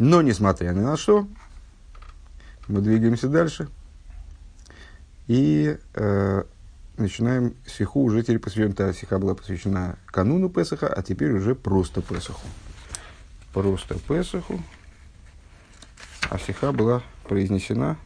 [0.00, 1.28] Но, несмотря ни на что,
[2.68, 3.68] мы двигаемся дальше
[5.26, 6.42] и э,
[6.96, 12.00] начинаем сиху уже теперь посвящен, та сиха была посвящена кануну Песаха, а теперь уже просто
[12.00, 12.46] Песаху.
[13.52, 14.62] Просто Песаху.
[16.30, 17.98] А сиха была произнесена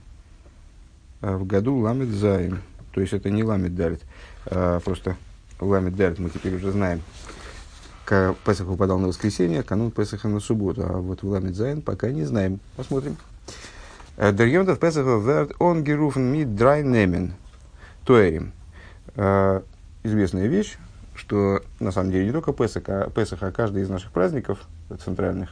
[1.20, 2.60] э, в году Ламед Заин.
[2.92, 4.02] То есть это не Ламед Далит,
[4.46, 5.16] а просто
[5.60, 7.02] Ламед Далит мы теперь уже знаем.
[8.06, 10.82] Песах выпадал на воскресенье, канун Песаха на субботу.
[10.84, 12.60] А вот в Ламед Заин пока не знаем.
[12.76, 13.16] Посмотрим.
[14.16, 17.34] Дерьемдов Песаха верт он геруфен мид драй немен.
[18.04, 18.52] Туэрим.
[20.02, 20.76] Известная вещь,
[21.14, 24.58] что на самом деле не только Песах, а, Песах, а каждый из наших праздников
[25.02, 25.50] центральных,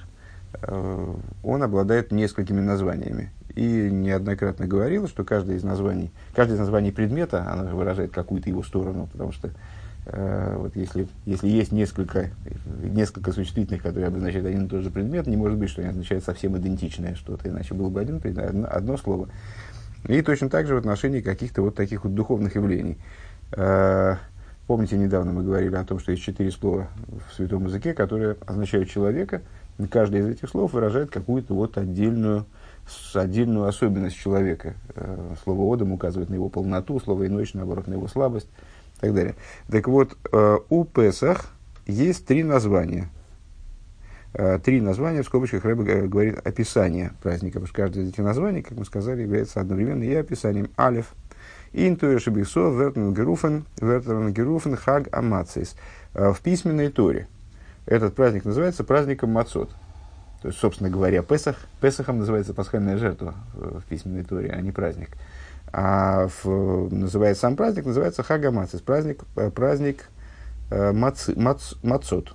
[0.61, 3.33] э, он обладает несколькими названиями.
[3.55, 8.63] И неоднократно говорил, что каждое из названий, каждое из названий предмета, оно выражает какую-то его
[8.63, 12.31] сторону, потому что Э, вот если, если есть несколько,
[12.83, 16.25] несколько существительных, которые обозначают один и тот же предмет, не может быть, что они означают
[16.25, 19.29] совсем идентичное что-то, иначе было бы один, одно, одно слово.
[20.09, 22.99] И точно так же в отношении каких-то вот таких вот духовных явлений.
[23.53, 24.17] Э,
[24.67, 26.89] помните, недавно мы говорили о том, что есть четыре слова
[27.31, 29.43] в святом языке, которые означают человека.
[29.79, 32.47] И каждое из этих слов выражает какую-то вот отдельную,
[33.15, 34.75] отдельную особенность человека.
[34.97, 38.49] Э, слово «одам» указывает на его полноту, слово «иночь», наоборот, на его слабость
[39.03, 39.35] так далее.
[39.69, 41.51] Так вот, э, у Песах
[41.87, 43.11] есть три названия.
[44.33, 48.63] Э, три названия, в скобочках Рэбе говорит описание праздника, потому что каждое из этих названий,
[48.63, 51.15] как мы сказали, является одновременно и описанием Алиф.
[51.73, 55.75] Интуэшебисо, Вертенгеруфен, Вертенгеруфен, Хаг Амацис.
[56.15, 57.27] Э, в письменной Торе
[57.87, 59.71] этот праздник называется праздником Мацот.
[60.43, 65.11] То есть, собственно говоря, Песах, Песахом называется пасхальная жертва в письменной Торе, а не праздник.
[65.73, 70.11] А в, называется сам праздник, называется Хагамацис, праздник, э, праздник
[70.71, 72.35] э, мац, мац, Мацот.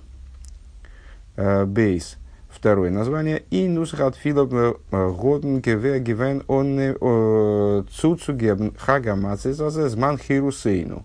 [1.36, 2.16] Э, бейс.
[2.50, 3.44] Второе название.
[3.50, 11.04] И нусхат филов э, годен геве гивен он цуцугебн Хагамацис зман хирусейну.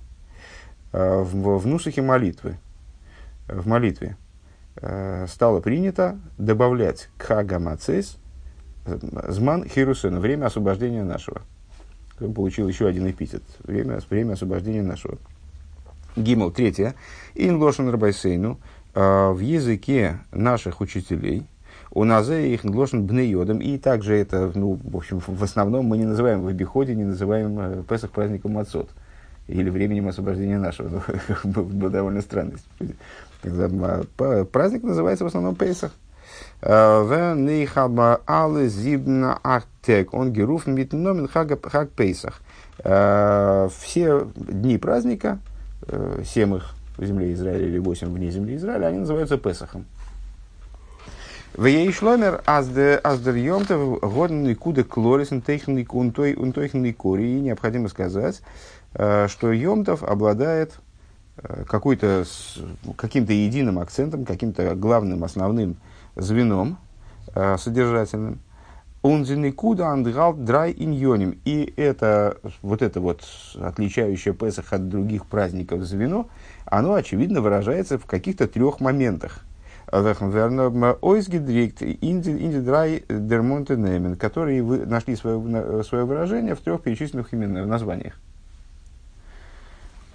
[0.92, 2.58] В, в нусахе молитвы.
[3.48, 4.15] В молитве
[5.27, 8.17] стало принято добавлять к Хагамацис
[8.86, 11.42] зман хирусейну, время освобождения нашего
[12.32, 13.44] получил еще один эпитет.
[13.64, 15.17] Время, время освобождения нашего.
[16.16, 16.94] Гимл, третье.
[17.36, 18.60] Ин лошен рабайсейну.
[18.94, 21.48] В языке наших учителей.
[21.95, 23.60] У нас их глошен бнейодом.
[23.60, 27.60] И также это, ну, в общем, в основном мы не называем в обиходе, не называем
[27.60, 28.89] э, Песах праздником Мацот.
[29.48, 31.04] Или временем освобождения нашего.
[31.44, 32.54] Было довольно странно.
[33.42, 33.70] Когда
[34.52, 35.92] праздник называется в основном Песах.
[36.66, 40.14] Венейхаба алы зибна ахтек.
[40.14, 42.42] Он геруф митномен хаг пейсах.
[42.78, 45.40] Все дни праздника,
[46.26, 49.86] семь их в земле Израиля или восемь вне земли Израиля, они называются Песахом.
[51.54, 57.24] В ей шломер аздер йомтов годный куда клорисен тейхный унтойхный кори.
[57.24, 58.42] И необходимо сказать,
[58.94, 60.80] что йомтов обладает
[61.68, 62.24] какой-то,
[62.95, 65.76] каким-то единым акцентом, каким-то главным, основным
[66.16, 66.78] звеном
[67.36, 68.40] э, содержательным.
[69.02, 71.38] Он куда андгал драй иньоним.
[71.44, 73.24] И это, вот это вот
[73.60, 76.30] отличающее Песах от других праздников звено,
[76.66, 79.42] оно, очевидно, выражается в каких-то трех моментах.
[83.10, 88.20] Дермонтенемен, которые нашли свое, свое выражение в трех перечисленных именно названиях.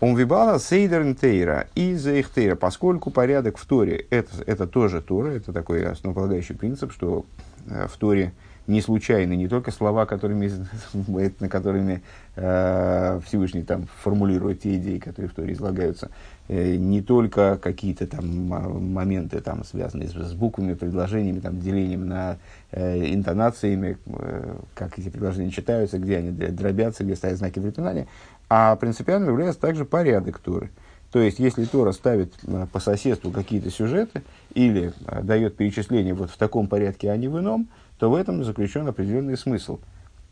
[0.01, 5.53] Он вибала сейдерн тейра и заихтейра, поскольку порядок в Торе это, это тоже Тора, это
[5.53, 7.27] такой основополагающий принцип, что
[7.67, 8.33] э, в Торе
[8.69, 10.53] не случайны не только слова, которыми,
[11.41, 12.03] на которыми
[12.37, 16.11] э, Всевышний там формулирует те идеи, которые в Торе излагаются,
[16.49, 22.37] э, не только какие-то там моменты, там, связанные с, с буквами, предложениями, там, делением на
[22.71, 28.07] э, интонациями, э, как эти предложения читаются, где они дробятся, где стоят знаки препинания,
[28.49, 30.71] а принципиально является также порядок Торы.
[31.11, 34.23] То есть, если Тора ставит э, по соседству какие-то сюжеты
[34.53, 38.45] или э, дает перечисление вот в таком порядке, а не в ином, то в этом
[38.45, 39.79] заключен определенный смысл.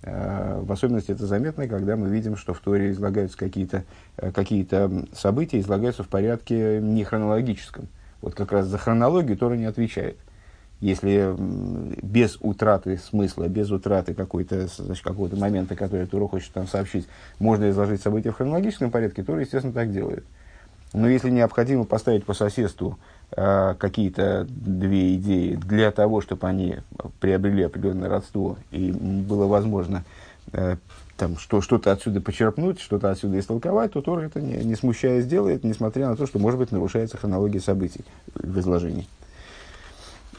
[0.03, 3.85] Э, в особенности это заметно, когда мы видим, что в Торе излагаются какие-то
[4.35, 4.69] какие
[5.15, 7.89] события, излагаются в порядке не хронологическом.
[8.21, 10.19] Вот как раз за хронологию Тора не отвечает
[10.81, 11.34] если
[12.02, 14.69] без утраты смысла, без утраты какой-то,
[15.02, 17.06] какого-то момента, который Тура хочет там сообщить,
[17.38, 20.25] можно изложить события в хронологическом порядке, Тура, естественно, так делает.
[20.93, 22.99] Но если необходимо поставить по соседству
[23.37, 26.76] э, какие-то две идеи для того, чтобы они
[27.20, 30.05] приобрели определенное родство и было возможно
[30.52, 30.76] э,
[31.17, 35.64] там, что, что-то отсюда почерпнуть, что-то отсюда истолковать, то Тора это не, не смущая сделает,
[35.64, 39.06] несмотря на то, что, может быть, нарушается хронология событий в изложении.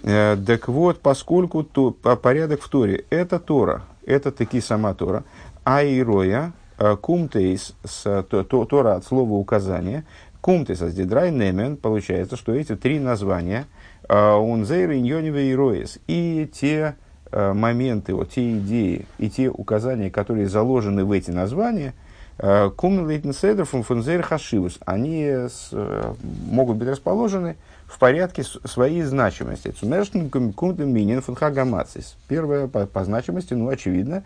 [0.07, 5.25] Э, так вот, поскольку то, по порядок в Торе– это Тора, это таки сама Тора,
[5.65, 10.05] а ироя, э, кумтейс, с, то, то, Тора от слова указания,
[10.39, 13.65] кумтейс с дидрай немен, получается, что эти три названия,
[14.07, 16.95] унзейр, иньониве и роис, и те
[17.29, 21.93] моменты, вот те идеи и те указания, которые заложены в эти названия–
[22.37, 24.77] Кумлейтен седер фунфунзейр хашивус.
[24.85, 25.71] Они с,
[26.45, 29.69] могут быть расположены в порядке своей значимости.
[29.69, 32.17] Цумерштен кумтем минин фунхагамацис.
[32.27, 34.23] Первое по, по значимости, ну, очевидно.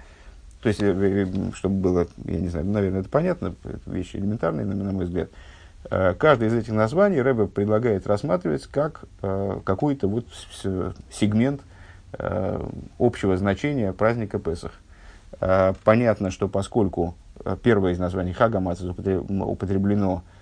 [0.62, 3.56] То есть, э, э, чтобы было, я не знаю, наверное, это понятно,
[3.86, 5.30] вещи элементарные, на мой взгляд.
[5.90, 10.26] Э, каждое из этих названий Рэбе предлагает рассматривать как какой-то вот
[11.12, 11.62] сегмент
[13.00, 14.74] общего значения праздника Песах.
[15.84, 20.41] Понятно, что поскольку Э, первое из названий Хагамац употреблено э,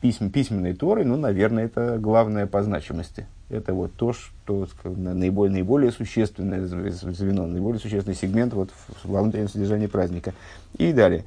[0.00, 3.26] письм, письменной Торой, ну, наверное, это главное по значимости.
[3.50, 8.70] Это вот то, что наиболее, наиболее существенное звено, наиболее существенный сегмент вот
[9.04, 10.34] во внутреннем содержании праздника.
[10.76, 11.24] И далее.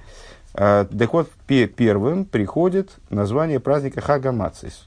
[0.53, 4.85] А, так вот, первым приходит название праздника Хагамацис.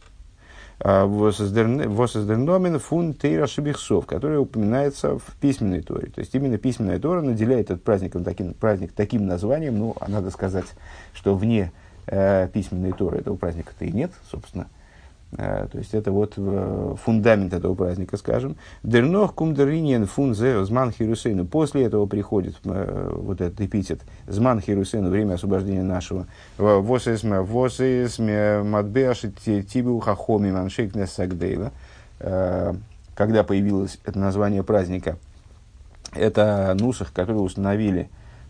[0.81, 6.09] Воссоздерномен фун тейра шибихсов, который упоминается в письменной торе.
[6.15, 10.31] То есть именно письменная тора наделяет этот праздник таким, праздник таким названием, ну, а надо
[10.31, 10.67] сказать,
[11.15, 14.67] что вне э, письменной торы этого праздника-то и нет, собственно.
[15.37, 18.57] Э, то есть это вот э, фундамент этого праздника, скажем.
[18.83, 21.45] Дернох кумдериньен фун зман хирусейну.
[21.45, 26.27] После этого приходит э, вот этот эпитет зман хирусейну, время освобождения нашего.
[26.59, 31.73] Восэсме восэсме мадбеаши тибу хахоми маншейк несагдейла.
[32.19, 35.19] Когда появилось это название праздника,
[36.13, 38.09] это нусах, который установили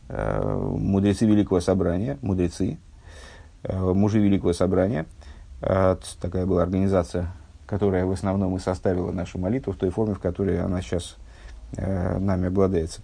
[0.08, 2.78] мудрецы Великого Собрания, мудрецы,
[3.68, 5.06] мужи Великого Собрания–
[6.20, 7.28] Такая была организация,
[7.66, 11.16] которая в основном и составила нашу молитву в той форме, в которой она сейчас
[11.76, 13.00] э, нами обладается.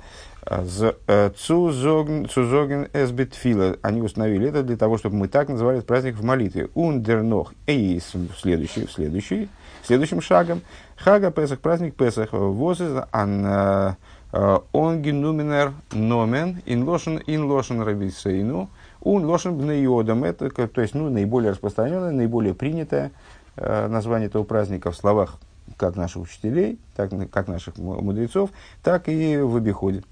[0.47, 3.77] Э, Цузоген эсбитфила.
[3.81, 6.69] Они установили это для того, чтобы мы так называли этот праздник в молитве.
[6.75, 7.55] Ундернох.
[7.67, 7.99] И
[8.39, 9.49] следующий, следующий,
[9.83, 10.61] следующим шагом.
[10.97, 12.33] Хага Песах, праздник Песах.
[12.33, 13.95] Возез ан э,
[14.73, 18.69] онгенуменер номен ин лошен ин лошен рабисейну.
[19.02, 23.12] Он лошен бнеодом, это то есть, ну, наиболее распространенное, наиболее принятое
[23.56, 25.38] э, название этого праздника в словах
[25.76, 28.50] как наших учителей, так как наших мудрецов,
[28.82, 30.02] так и в обиходе.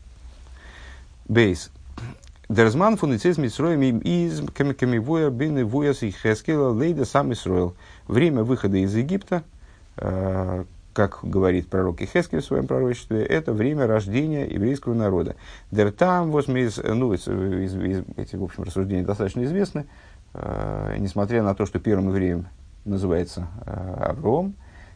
[1.26, 1.70] Бейс.
[2.48, 7.74] Дерзман фуницис митсроем из камикамивуя бины вуяс и хескела лейда сам Исроил.
[8.06, 9.42] Время выхода из Египта,
[9.98, 10.64] э,
[10.98, 15.36] как говорит пророк Ихескель в своем пророчестве, это время рождения еврейского народа.
[15.70, 19.86] Дер там, из, ну, из, из, из, эти, в общем, рассуждения достаточно известны,
[20.34, 22.48] э, несмотря на то, что первым евреем
[22.84, 24.54] называется э, Авром,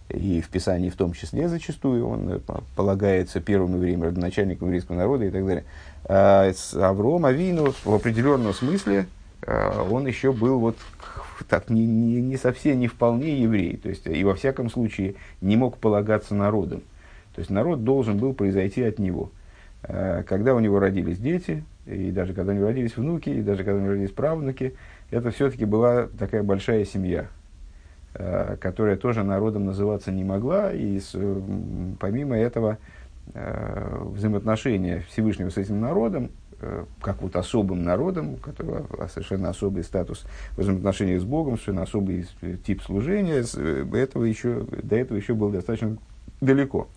[0.09, 2.41] и в Писании в том числе зачастую он э,
[2.75, 5.65] полагается первым евреем, родоначальником еврейского народа и так далее.
[6.09, 9.07] Авром, Авину в определенном смысле
[9.89, 10.77] он еще был вот
[11.49, 15.57] так не, не, не совсем, не вполне еврей, то есть и во всяком случае не
[15.57, 16.83] мог полагаться народом.
[17.35, 19.31] То есть народ должен был произойти от него.
[19.83, 23.65] Э, когда у него родились дети, и даже когда у него родились внуки, и даже
[23.65, 24.75] когда у него родились правнуки,
[25.11, 27.27] это все-таки была такая большая семья,
[28.15, 31.17] э, которая тоже народом называться не могла, и с,
[31.99, 32.79] помимо этого
[33.35, 36.42] э, взаимоотношения Всевышнего с этим народом Э,
[37.01, 40.25] как вот особым народом, у которого совершенно особый статус
[40.57, 45.35] в взаимоотношениях с Богом, совершенно особый э, тип служения, э, этого еще, до этого еще
[45.35, 45.97] было достаточно
[46.41, 46.89] далеко.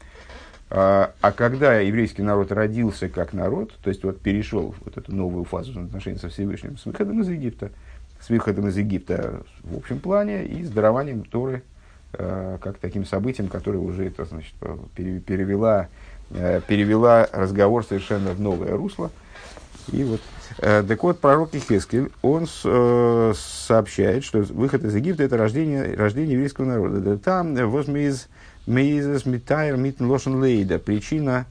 [0.69, 5.45] А, а когда еврейский народ родился как народ, то есть вот перешел вот эту новую
[5.45, 7.71] фазу взаимоотношений со Всевышним, с выходом из Египта,
[8.19, 11.63] с выходом из Египта в общем плане и с дарованием Торы
[12.11, 14.53] как таким событием, которое уже это, значит,
[14.95, 15.89] перевела,
[16.29, 19.11] перевела разговор совершенно в новое русло–
[19.91, 20.21] и вот,
[20.59, 26.33] э, так вот, пророк Ихескель, он э, сообщает, что выход из Египта– это рождение, рождение
[26.33, 27.17] еврейского народа.
[27.17, 28.27] טעם וואס מ'איז
[28.67, 30.79] מ'איז מתאר מיטן לשון לידה.
[30.79, 31.45] Причина,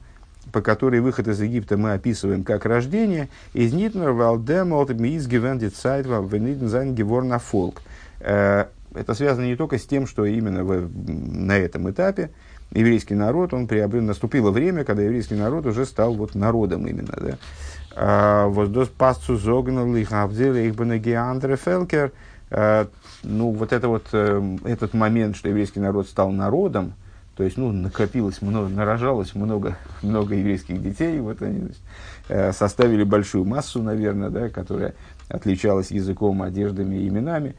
[0.51, 5.75] по которой выход из Египта мы описываем как рождение, из нитнер валдем от миз гевендит
[5.75, 7.81] сайт вениден зайн геворна фолк.
[8.19, 12.31] Э, это связано не только с тем, что именно в, на этом этапе
[12.71, 17.37] еврейский народ, он приобрел, наступило время, когда еврейский народ уже стал вот народом именно, да,
[17.95, 22.11] Воздос пасцу зогнал их авдели их Андре Фелкер.
[22.51, 22.87] А,
[23.23, 26.93] ну, вот это вот, э, этот момент, что еврейский народ стал народом,
[27.35, 31.81] то есть, ну, накопилось много, нарожалось много, много еврейских детей, вот они значит,
[32.29, 34.93] э, составили большую массу, наверное, да, которая
[35.27, 37.55] отличалась языком, одеждами и именами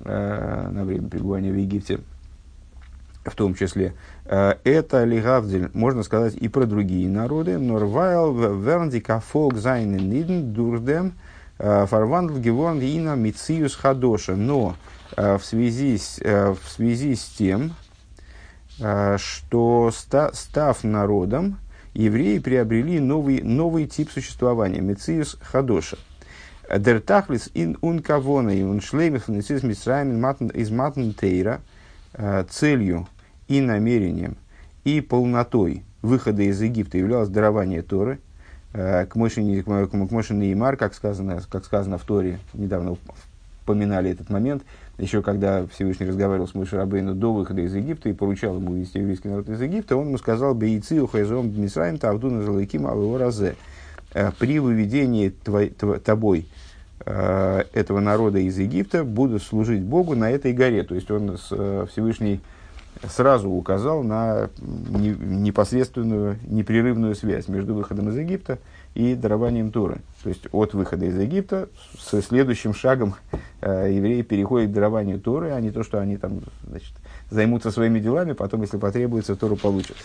[0.00, 2.00] э, на время пребывания в Египте.
[3.24, 3.94] в том числе.
[4.24, 7.58] Э, это להבדיל, можно сказать, и про другие народы.
[7.58, 11.14] נאר ווייל, ווערנדיק א, פאלק, זיינען, אידן, דורכדעם,
[11.58, 14.34] פארוואנדלט, געווארן, אין א, מציאות, חדשה.
[14.34, 14.76] Но
[15.16, 17.74] в связи с, в связи с тем,
[18.78, 21.58] что став народом,
[21.94, 25.98] евреи приобрели новый, новый тип существования, מציאות חדשה.
[26.74, 28.62] Дертахлис ин ункавона и
[29.62, 30.18] мисраем
[30.50, 31.10] из матн
[32.48, 33.06] целью
[33.56, 34.36] и намерением
[34.84, 38.18] и полнотой выхода из Египта являлось дарование Торы,
[38.72, 42.96] к Мошине Неймар, как сказано, как сказано в Торе, недавно
[43.62, 44.62] упоминали этот момент,
[44.96, 48.98] еще когда Всевышний разговаривал с Мойшей Рабейну до выхода из Египта и поручал ему вести
[48.98, 53.56] еврейский народ из Египта, он ему сказал «Бейци ухайзом мисраим тавдуна залайким алео разе».
[54.14, 56.46] Э, при выведении твой, тобой
[57.04, 60.82] э, этого народа из Египта буду служить Богу на этой горе.
[60.82, 62.40] То есть он э, Всевышний
[63.08, 68.58] сразу указал на непосредственную, непрерывную связь между выходом из Египта
[68.94, 69.98] и дарованием Торы.
[70.22, 71.68] То есть от выхода из Египта
[71.98, 73.14] с следующим шагом
[73.60, 76.92] э, евреи переходят к дарованию Торы, а не то, что они там значит,
[77.30, 79.96] займутся своими делами, потом, если потребуется, Тору получат.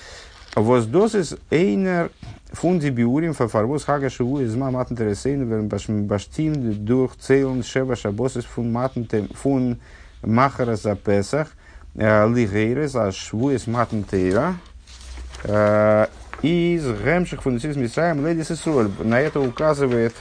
[0.55, 2.09] Воздосис эйнер
[2.51, 5.67] фунди биурим фафарвоз хага шиву из маматн тересейн
[6.07, 9.03] баштим дух цейлн шева шабосис фун матн
[9.35, 9.77] фун
[10.23, 11.49] махара за песах
[11.97, 14.55] лигейрес а шву из матн тейра
[15.43, 16.07] э,
[16.41, 18.89] из Гемших Фунисис Мисраем Ледис Исроль.
[18.99, 20.13] На это указывает,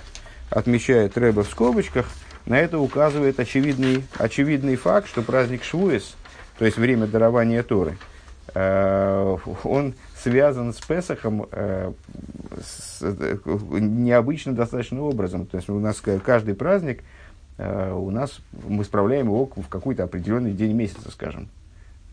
[0.50, 2.06] отмечает Рэба в скобочках,
[2.46, 6.16] на это указывает очевидный, очевидный факт, что праздник Швуис,
[6.58, 7.98] то есть время дарования Торы,
[8.54, 11.92] э, он связан с Песахом э,
[12.62, 13.02] с,
[13.44, 15.46] необычным достаточно образом.
[15.46, 17.02] То есть у нас каждый праздник,
[17.58, 21.50] э, у нас мы справляем его в какой-то определенный день месяца, скажем.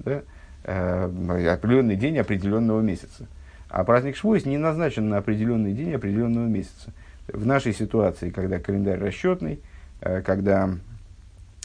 [0.06, 0.24] Да?
[0.66, 3.28] определенный день определенного месяца.
[3.74, 6.94] А праздник Швуис не назначен на определенный день определенного месяца.
[7.28, 9.62] В нашей ситуации, когда календарь расчетный,
[10.02, 10.70] э, когда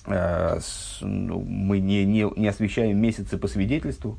[0.07, 0.59] э,
[1.02, 4.16] ну, мы не, не, не освещаем месяцы по свидетельству,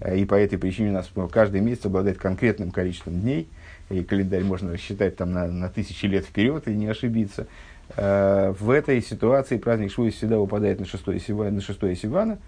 [0.00, 3.48] э, и по этой причине у нас каждый месяц обладает конкретным количеством дней,
[3.90, 7.48] и календарь можно рассчитать там на, на тысячи лет вперед и не ошибиться.
[7.96, 12.38] В этой ситуации праздник Швуис всегда выпадает на 6 Сивана, на 6 Сивана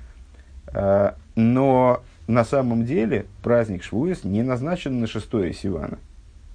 [1.37, 5.99] но на самом деле праздник Швуис не назначен на 6 Сивана.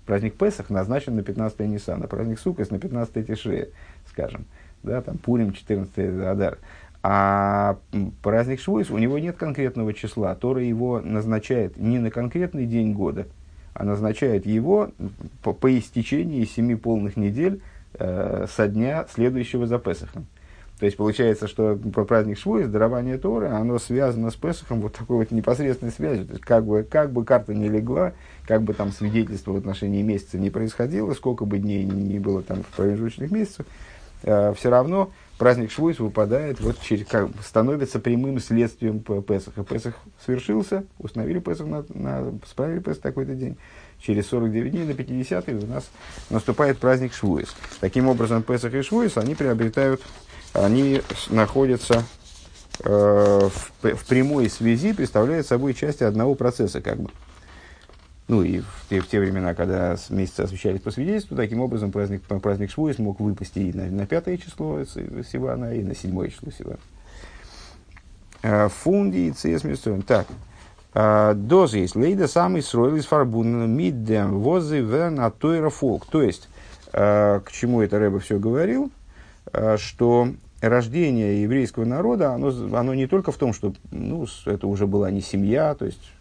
[0.05, 3.67] Праздник Песах назначен на 15 Ниссана, праздник Сукас на 15 Тишея,
[4.09, 4.45] скажем.
[4.81, 6.57] Да, там Пурим 14 Адар.
[7.03, 7.77] А
[8.23, 10.33] праздник Швуис, у него нет конкретного числа.
[10.33, 13.27] Тора его назначает не на конкретный день года,
[13.73, 14.89] а назначает его
[15.43, 17.61] по, по истечении семи полных недель
[17.93, 20.25] э, со дня следующего за Песахом.
[20.79, 25.31] То есть получается, что праздник Швуис, дарование Торы, оно связано с Песохом вот такой вот
[25.31, 26.25] непосредственной связью.
[26.25, 28.13] То есть как бы, как бы карта не легла,
[28.47, 32.63] как бы там свидетельство в отношении месяца не происходило, сколько бы дней ни было там
[32.63, 33.65] в промежуточных месяцах,
[34.23, 39.65] э, все равно праздник Швуис выпадает, вот через, как, становится прямым следствием Песаха.
[39.65, 43.57] Песах свершился, установили Песах, на, на, справили Песах такой-то день.
[43.99, 45.89] Через 49 дней на 50 у нас
[46.29, 47.53] наступает праздник Швуис.
[47.81, 50.01] Таким образом, Песах и Швуис, они приобретают
[50.53, 52.03] они находятся
[52.83, 57.09] э, в, в прямой связи, представляют собой части одного процесса, как бы.
[58.27, 62.21] Ну и в те, в те времена, когда месяцы освещались по свидетельству, таким образом праздник,
[62.21, 66.79] праздник Швуис мог выпасть и на, на пятое число Сивана, и на седьмое число Сивана.
[68.43, 69.63] Э, фунди и цес
[70.05, 70.27] Так.
[70.93, 71.95] Э, Дозы есть.
[71.95, 76.05] Лейда самый строил из фарбун миддем возы вен атойра фолк.
[76.05, 76.47] То есть,
[76.93, 78.91] э, к чему это Рэба все говорил?
[79.53, 80.29] Э, что
[80.61, 85.21] рождение еврейского народа, оно, оно не только в том, что ну, это уже была не
[85.21, 86.11] семья, то есть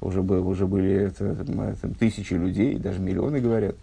[0.00, 3.76] уже, был, уже были это, это, тысячи людей, даже миллионы, говорят,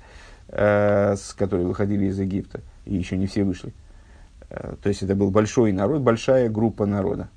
[0.50, 3.74] э, с, которые выходили из Египта, и еще не все вышли.
[4.50, 7.30] Э, то есть это был большой народ, большая группа народа.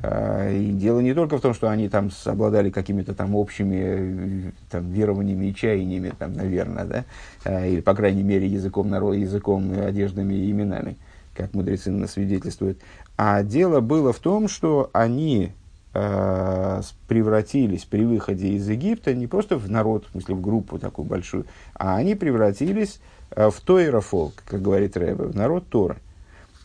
[0.00, 4.90] Э, и дело не только в том, что они там обладали какими-то там общими там,
[4.90, 7.04] верованиями и чаяниями, там, наверное, да,
[7.44, 10.96] э, или, по крайней мере, языком народа, языком, одеждами и именами,
[11.34, 12.78] как мудрецы свидетельствуют.
[13.16, 15.52] А дело было в том, что они
[15.94, 21.06] э, превратились при выходе из Египта не просто в народ, в смысле в группу такую
[21.06, 23.00] большую, а они превратились
[23.30, 25.98] в Тойрофолк, как говорит Рэбе, в народ Тора.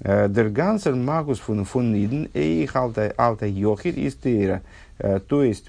[0.03, 4.61] Der ganzen Magus von, von Niden, эйх алта йохит из Тейра.
[4.97, 5.67] То есть,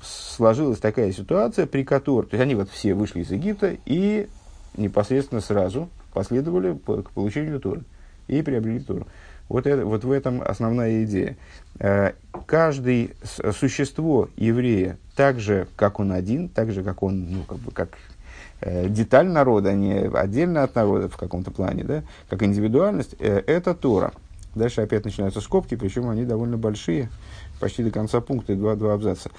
[0.00, 4.28] сложилась такая ситуация, при которой, то есть, они вот все вышли из Египта и
[4.76, 7.82] непосредственно сразу последовали к получению Торы
[8.28, 9.06] и приобрели Тору.
[9.48, 11.36] Вот, это, вот в этом основная идея.
[11.78, 12.12] Э,
[12.46, 13.10] каждое
[13.52, 17.90] существо еврея, так же, как он один, так же, как он, ну, как бы, как
[17.90, 17.96] э,
[18.60, 23.74] деталь народа, а не отдельно от народа в каком-то плане, да, как индивидуальность, э, это
[23.74, 24.12] Тора.
[24.54, 27.08] Дальше опять начинаются скобки, причем они довольно большие,
[27.60, 29.30] почти до конца пункта, два, два абзаца.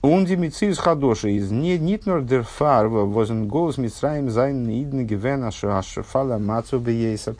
[0.00, 6.78] Он из хадоша из нитнор дер фарва возен голос митсраим зайн идн гивена шафала мацу
[6.78, 7.34] бейсер.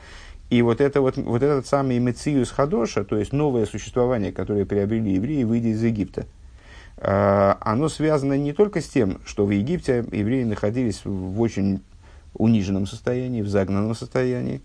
[0.50, 5.12] И вот, это вот, вот этот самый Мециус Хадоша, то есть новое существование, которое приобрели
[5.12, 6.37] евреи, выйдя из Египта, а,
[7.00, 11.80] оно связано не только с тем, что в Египте евреи находились в очень
[12.34, 14.62] униженном состоянии, в загнанном состоянии,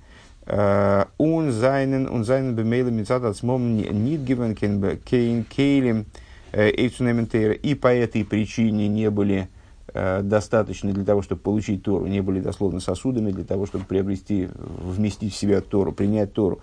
[0.48, 6.06] он зайнен, он зайнен бемейла мецат ацмом нит гивен кейн кейлем
[6.54, 9.48] эйцунементейра, и по этой причине не были
[9.96, 14.50] Э, достаточны для того, чтобы получить Тору, не были дословно сосудами для того, чтобы приобрести,
[14.56, 16.62] вместить в себя Тору, принять Тору.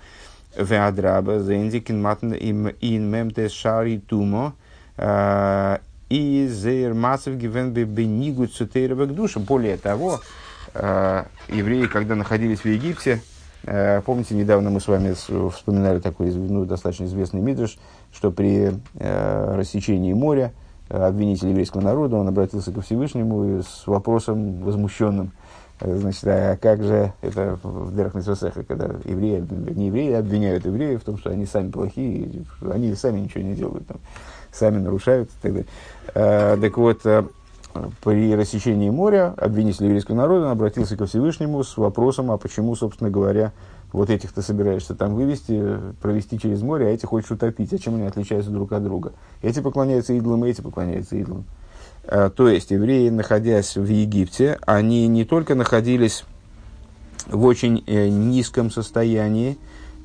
[0.57, 9.15] Веадраба, зендикин матн им ин мемтес шари тумо, э, и зейр масов гивен бенигу цутейровых
[9.15, 9.45] душам.
[9.45, 10.21] Более того,
[10.75, 13.23] э, евреи, когда находились в Египте,
[14.07, 15.13] помните, недавно мы с вами
[15.51, 17.77] вспоминали такой ну, достаточно известный мидрш,
[18.11, 20.53] что при рассечении моря,
[20.89, 25.33] обвинитель еврейского народа, он обратился ко Всевышнему с вопросом возмущенным.
[25.81, 29.45] Э, значит, а как же это в Дерах Несвасеха, когда евреи,
[29.75, 33.87] не евреи обвиняют евреев в том, что они сами плохие, они сами ничего не делают,
[33.87, 33.99] там,
[34.53, 35.69] сами нарушают и так далее.
[36.15, 37.25] А, так вот, э,
[38.03, 43.53] при рассечении моря обвинитель еврейского народа обратился ко Всевышнему с вопросом, а почему, собственно говоря,
[43.93, 47.73] вот этих ты собираешься там вывести, провести через море, а эти хочешь утопить.
[47.73, 49.13] А чем они отличаются друг от друга?
[49.43, 51.45] Эти поклоняются идолам, эти поклоняются идолам.
[52.05, 56.25] А, то есть, евреи, находясь в Египте, они не только находились
[57.27, 59.57] в очень э, низком состоянии, э,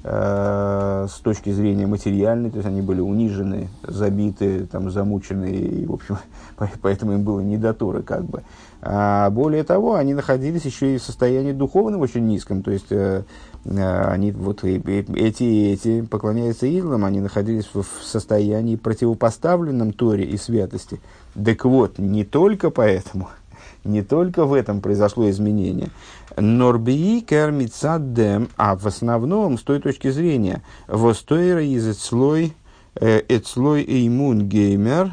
[0.07, 6.17] с точки зрения материальной, то есть они были унижены, забиты, там, замучены, и, в общем,
[6.81, 8.43] поэтому им было не до Торы, как бы.
[8.87, 13.23] А более того, они находились еще и в состоянии духовном очень низком, то есть э,
[13.65, 21.01] э они вот эти эти поклоняются идолам, они находились в состоянии противопоставленном Торе и святости.
[21.33, 23.29] Так вот, не только поэтому,
[23.83, 25.89] не только в этом произошло изменение.
[26.37, 32.53] Норбии кермицадем, а в основном, с той точки зрения, востойра из эцлой,
[32.95, 35.11] э, эцлой эймун геймер,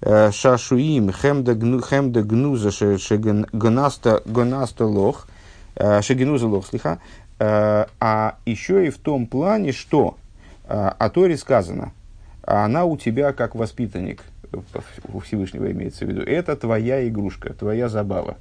[0.00, 4.22] э, шашуим хемда гнуза шегнаста
[4.86, 5.28] лох,
[5.76, 6.98] э, шегнуза лох, слиха,
[7.38, 10.18] а еще и в том плане, что
[10.68, 11.94] о Торе сказано,
[12.42, 14.22] она у тебя как воспитанник,
[15.10, 18.36] у Всевышнего имеется в виду, это твоя игрушка, твоя забава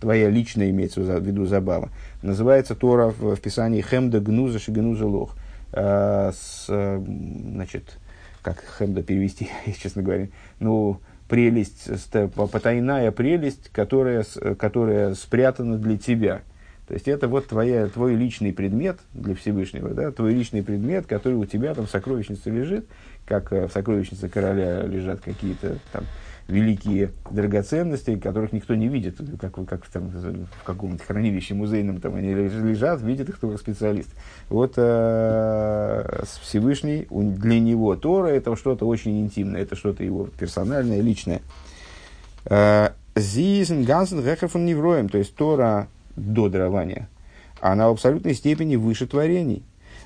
[0.00, 1.90] твоя личная имеется в виду забава,
[2.22, 5.36] называется Тора в, в Писании Хемда Гнуза Шигнуза Лох.
[5.72, 7.98] А, с, значит,
[8.42, 9.50] как Хемда перевести,
[9.82, 10.28] честно говоря,
[10.60, 11.88] ну, прелесть,
[12.34, 14.24] потайная прелесть, которая,
[14.58, 16.42] которая спрятана для тебя.
[16.86, 21.34] То есть это вот твоя, твой личный предмет для Всевышнего, да, твой личный предмет, который
[21.34, 22.86] у тебя там в сокровищнице лежит,
[23.26, 26.04] как в сокровищнице короля лежат какие-то там
[26.48, 32.34] великие драгоценности, которых никто не видит, как, как там, в каком-нибудь хранилище музейном там они
[32.34, 34.08] лежат, видит их только специалист.
[34.48, 41.42] Вот э, Всевышний, для него Тора это что-то очень интимное, это что-то его персональное, личное.
[42.44, 47.08] Э, Зизен Гансен Рехафон Невроем, то есть Тора до дарования,
[47.60, 49.64] она в абсолютной степени выше творений.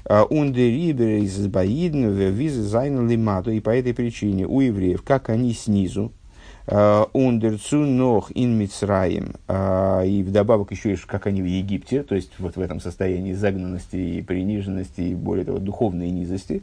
[0.08, 6.10] Ундерибер из Баидн, визы Зайн Лимату, и по этой причине у евреев, как они снизу,
[6.66, 9.34] Ундерцу нох ин Мицраим.
[10.06, 13.96] И вдобавок еще и как они в Египте, то есть вот в этом состоянии загнанности
[13.96, 16.62] и приниженности, и более того, духовной низости.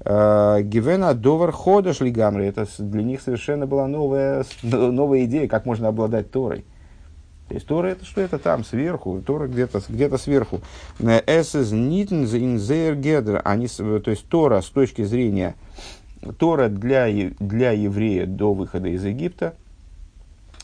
[0.00, 2.46] Гивена довар хода шлигамры.
[2.46, 6.64] Это для них совершенно была новая, новая идея, как можно обладать Торой.
[7.48, 10.62] То есть Тора это что это там, сверху, Тора где-то где сверху.
[10.98, 13.42] Эсэс нитн инзейр гедр.
[13.44, 15.54] Они, то есть Тора с точки зрения
[16.38, 17.06] Тора для,
[17.38, 19.54] для еврея до выхода из Египта–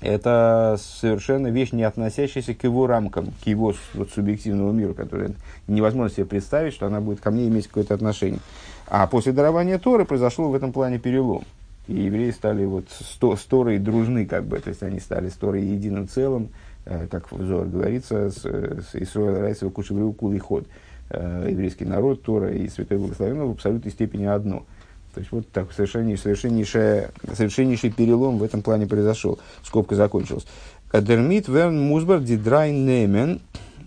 [0.01, 5.35] это совершенно вещь, не относящаяся к его рамкам, к его вот, субъективному миру, который
[5.69, 8.41] невозможно себе представить, что она будет ко мне иметь какое-то отношение.
[8.87, 11.45] А после дарования Торы произошел в этом плане перелом.
[11.87, 15.63] И евреи стали вот с, Торой дружны, как бы, то есть они стали с Торой
[15.63, 16.49] единым целым,
[16.87, 20.67] э, как в Зор говорится, с, с Исруэл Райсова Кушеврю Кул и Ход.
[21.11, 24.65] Э, еврейский народ, Тора и Святой Благословенный в абсолютной степени одно–
[25.15, 29.39] то есть вот так совершеннейший, совершеннейший, перелом в этом плане произошел.
[29.63, 30.47] Скобка закончилась.
[30.93, 33.41] Дермит верн музбар дидрай немен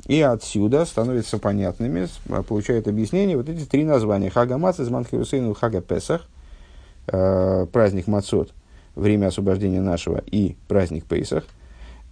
[0.08, 2.08] И отсюда становятся понятными,
[2.48, 4.30] получают объяснение вот эти три названия.
[4.30, 6.28] Хага Мац из Манхирусейну Хага Песах,
[7.06, 8.52] праздник Мацот,
[8.96, 11.46] время освобождения нашего, и праздник Пейсах.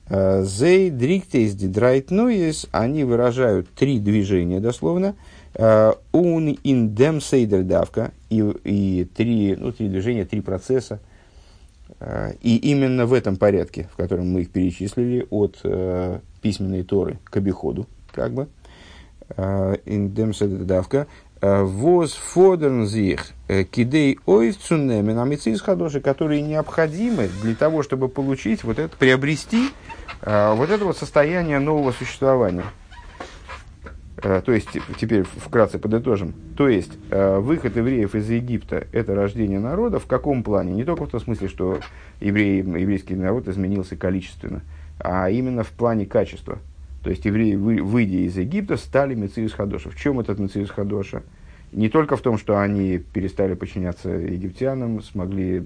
[0.09, 5.15] Зей дриктейс дидрайтнуис, они выражают три движения дословно.
[5.53, 10.99] Ун индем сейдер давка, и, и три, ну, три движения, три процесса–
[11.99, 17.19] Э, и именно в этом порядке, в котором мы их перечислили, от э, письменной Торы
[17.23, 18.47] к обиходу, как бы,
[19.37, 21.07] э, индемседавка,
[21.41, 23.27] э, воз фодернзих
[23.71, 29.69] кидей ойцунемен амицис хадоши, которые необходимы для того, чтобы получить вот это, приобрести
[30.23, 32.65] вот это вот состояние нового существования.
[34.23, 36.33] Э, то есть, теперь вкратце подытожим.
[36.55, 39.99] То есть, э, выход евреев из Египта– это рождение народа.
[39.99, 40.73] В каком плане?
[40.73, 41.79] Не только в том смысле, что
[42.19, 44.61] евреи, еврейский народ изменился количественно,
[44.99, 46.59] а именно в плане качества.
[47.03, 49.89] То есть, евреи, выйдя из Египта, стали Мециус Хадоша.
[49.89, 51.23] В чем этот Мециус Хадоша?
[51.71, 55.63] Не только в том, что они перестали подчиняться египтянам, смогли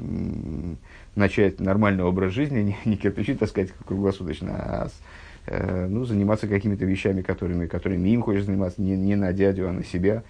[1.16, 4.90] начать нормальный образ жизни, не, не кирпичи таскать круглосуточно, а
[5.48, 9.84] ну, заниматься какими-то вещами, которыми, которыми им хочешь заниматься, не, не на дядю, а на
[9.84, 10.24] себя,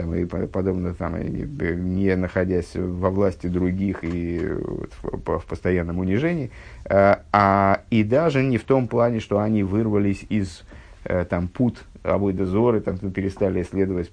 [0.00, 5.98] там, и подобно, там, и, не находясь во власти других и вот, в, в постоянном
[5.98, 6.50] унижении,
[6.86, 10.62] а, а, и даже не в том плане, что они вырвались из
[11.04, 14.10] э, там, пут Абойдозоры, там, перестали исследовать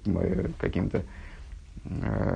[0.58, 1.02] каким-то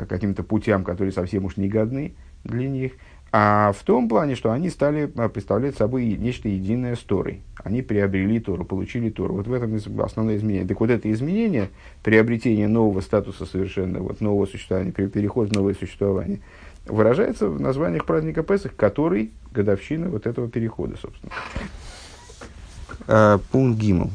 [0.08, 2.92] каким-то путям, которые совсем уж не годны для них,
[3.34, 7.40] а в том плане, что они стали а, представлять собой нечто единое с Торой.
[7.64, 9.36] Они приобрели Тору, получили Тору.
[9.36, 10.68] Вот в этом основное изменение.
[10.68, 11.70] Так вот это изменение,
[12.02, 16.40] приобретение нового статуса совершенно, вот нового существования, переход в новое существование,
[16.84, 21.32] выражается в названиях праздника Песах, который годовщина вот этого перехода, собственно.
[23.08, 24.10] А, пункт גימל.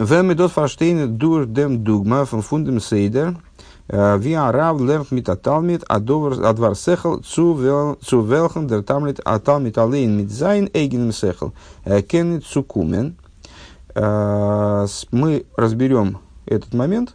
[0.00, 5.28] וועט מען דאס פארשטיין דורך דעם דוגמא פון דעם סדר – ווי א רב לערנט מיט
[5.30, 11.12] א תלמיד, א דבר שכל צו וועלכן דער תלמיד א תלמיד אליין מיט זיין אייגענעם
[11.12, 11.54] שכל.
[11.84, 13.16] קען ניט צוקומען.
[13.94, 17.14] Мы разберем этот момент,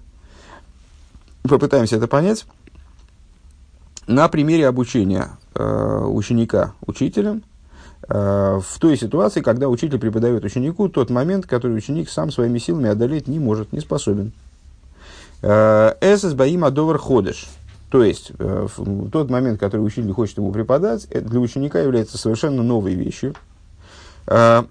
[1.44, 2.46] попытаемся это понять
[4.08, 7.44] на примере обучения ученика учителем
[8.08, 13.28] в той ситуации, когда учитель преподает ученику тот момент, который ученик сам своими силами одолеть
[13.28, 14.34] не может, не способен.
[15.44, 17.48] Эсэс баим адовар ходыш.
[17.94, 22.64] То есть, э, в тот момент, который учитель хочет ему преподать, для ученика является совершенно
[22.64, 23.36] новой вещью.
[24.26, 24.64] Э,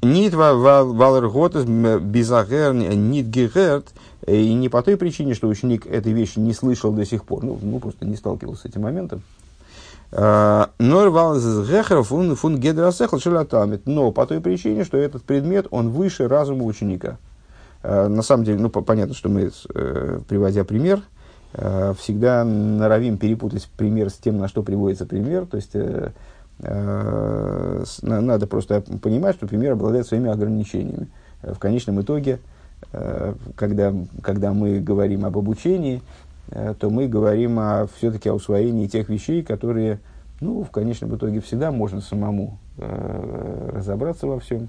[0.00, 3.88] нит валерготес безагер нит гегерт,
[4.26, 7.58] и не по той причине, что ученик этой вещи не слышал до сих пор, ну,
[7.60, 9.20] ну просто не сталкивался с этим моментом.
[10.10, 11.10] Э, но
[14.10, 17.18] по той причине, что этот предмет, он выше разума ученика.
[17.88, 21.00] Э, на самом деле, ну, понятно, что мы, э, приводя пример,
[21.54, 25.46] э, всегда норовим перепутать пример с тем, на что приводится пример.
[25.46, 25.74] То есть,
[28.02, 31.06] надо просто понимать, что пример обладает своими ограничениями.
[31.40, 32.40] В конечном итоге,
[33.54, 36.02] когда, когда мы говорим об обучении,
[36.80, 40.00] то мы говорим о, все-таки о усвоении тех вещей, которые,
[40.40, 44.68] ну, в конечном итоге всегда можно самому разобраться во всем,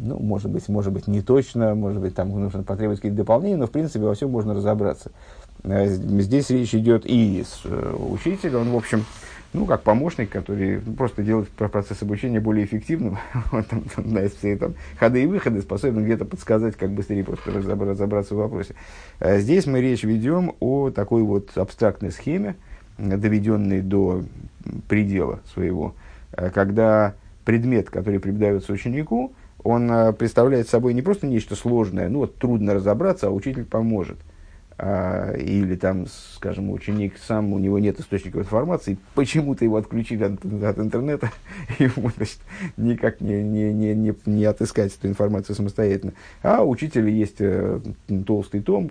[0.00, 3.66] ну, может быть, может быть, не точно, может быть, там нужно потребовать какие-то дополнения, но,
[3.66, 5.12] в принципе, во всем можно разобраться.
[5.64, 9.04] Э, здесь речь идет и с э, учителем, он, в общем,
[9.52, 13.18] ну, как помощник, который просто делает процесс обучения более эффективным,
[13.52, 17.52] он там, там, знает все там, ходы и выходы, способен где-то подсказать, как быстрее просто
[17.52, 18.74] разобраться в вопросе.
[19.18, 22.56] А здесь мы речь ведем о такой вот абстрактной схеме,
[22.96, 24.22] доведенной до
[24.88, 25.94] предела своего,
[26.54, 29.32] когда предмет, который преподается ученику,
[29.64, 34.18] он э, представляет собой не просто нечто сложное, ну вот трудно разобраться, а учитель поможет.
[34.82, 40.42] А, или там, скажем, ученик сам, у него нет источников информации, почему-то его отключили от,
[40.64, 41.30] от интернета,
[41.78, 42.38] ему значит,
[42.78, 46.14] никак не, не, не, не, не отыскать эту информацию самостоятельно.
[46.42, 47.78] А у учителя есть э,
[48.26, 48.90] толстый том,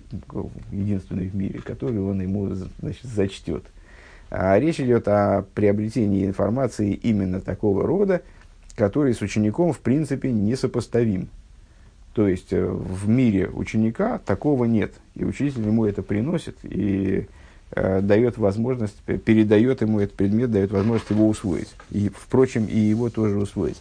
[0.72, 3.64] единственный в мире, который он ему значит, зачтет.
[4.30, 8.22] А речь идет о приобретении информации именно такого рода,
[8.80, 11.28] который с учеником в принципе несопоставим.
[12.14, 14.94] То есть э, в мире ученика такого нет.
[15.16, 17.28] И учитель ему это приносит и
[17.72, 21.70] э, дает возможность, передает ему этот предмет, дает возможность его усвоить.
[21.92, 23.78] И, впрочем, и его тоже усвоить.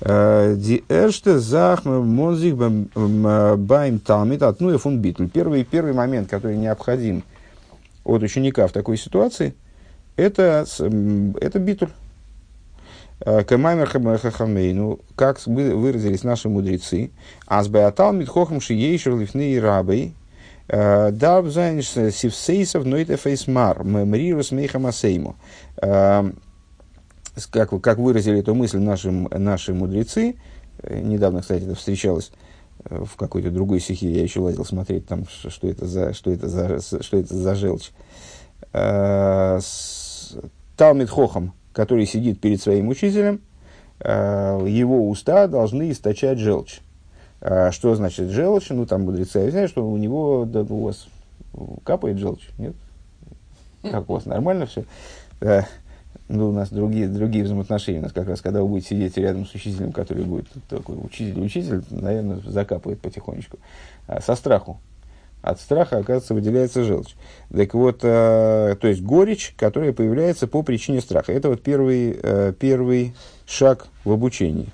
[0.00, 5.26] Э, ди эрште захм монзих байм талмит атнуя фун битл.
[5.32, 7.22] Первый, первый момент, который необходим
[8.04, 9.54] от ученика в такой ситуации,
[10.16, 10.64] это,
[11.40, 11.90] это битуль,
[13.24, 17.10] כמאמר חכמינו, как выразились наши мудрецы,
[17.46, 20.14] Азбеатал Митхохам Шиейшер Лифны Рабей,
[20.68, 25.36] Даб Зайнш Сивсейсов Нойтефейсмар, Мемрирус Мейхамасейму.
[27.50, 30.36] Как, как выразили эту мысль наши, наши мудрецы,
[30.88, 32.32] недавно, кстати, это встречалось
[32.84, 36.80] в какой-то другой стихе, я еще лазил смотреть, там, что это за, что это за,
[36.80, 37.90] что это за желчь.
[40.76, 43.42] Талмит Хохам, который сидит перед своим учителем,
[44.00, 46.80] э, его уста должны источать желчь.
[47.42, 48.70] А что значит желчь?
[48.70, 51.06] Ну, там мудрецы объясняют, что у него, да, у вас
[51.84, 52.74] капает желчь, нет?
[53.82, 54.84] Как у вас, нормально все?
[55.42, 55.64] Э,
[56.28, 58.00] ну, у нас другие, другие взаимоотношения.
[58.00, 61.82] У нас как раз, когда вы будете сидеть рядом с учителем, который будет такой учитель-учитель,
[61.90, 63.58] наверное, закапывает потихонечку.
[64.24, 64.80] Со страху
[65.42, 67.14] от страха, оказывается, выделяется желчь.
[67.54, 71.32] Так вот, э, то есть горечь, которая появляется по причине страха.
[71.32, 73.14] Это вот первый, э, первый
[73.46, 74.68] шаг в обучении.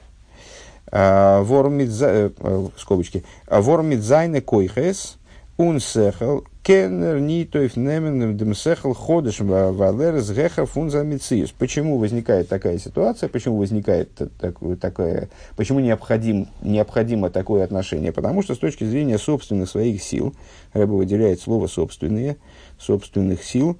[0.90, 3.25] Э, Вормит, э, э, скобочки.
[3.46, 5.18] Вормит зайне койхес,
[5.62, 11.05] un сехал, кеннер ни тоев немен демсехал ходыш с геха фунза
[11.59, 18.12] Почему возникает такая ситуация, почему возникает такое, такое почему необходим, необходимо такое отношение?
[18.12, 20.35] Потому что с точки зрения собственных своих сил,
[20.72, 22.37] Рэба выделяет слово собственные,
[22.79, 23.79] собственных сил,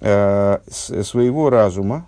[0.00, 2.06] э, своего разума,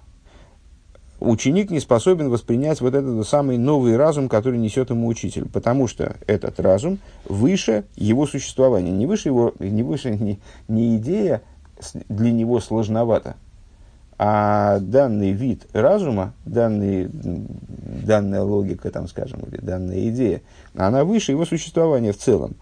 [1.21, 6.17] ученик не способен воспринять вот этот самый новый разум, который несет ему учитель, потому что
[6.27, 11.43] этот разум выше его существования, не выше его, не выше не, не идея
[12.09, 13.37] для него сложновато,
[14.19, 20.43] а данный вид разума, данный, данная логика, там, скажем, или данная идея,
[20.75, 22.57] она выше его существования в целом.